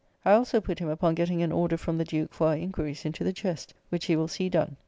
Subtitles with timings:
[0.25, 3.23] I also put him upon getting an order from the Duke for our inquiries into
[3.23, 4.77] the Chest, which he will see done.